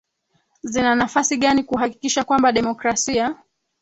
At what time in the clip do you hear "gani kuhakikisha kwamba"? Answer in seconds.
1.37-2.51